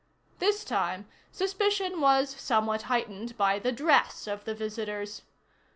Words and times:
This 0.39 0.63
time, 0.63 1.07
suspicion 1.31 2.01
was 2.01 2.31
somewhat 2.35 2.81
heightened 2.89 3.37
by 3.37 3.59
the 3.59 3.71
dress 3.71 4.25
of 4.25 4.45
the 4.45 4.55
visitors. 4.55 5.21